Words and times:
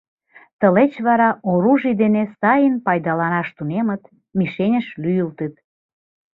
Тылеч 0.59 0.93
вара 1.07 1.29
оружий 1.51 1.95
дене 2.01 2.23
сайын 2.39 2.75
пайдаланаш 2.85 3.47
тунемыт, 3.57 4.03
мишеньыш 4.37 4.87
лӱйылтыт. 5.01 5.53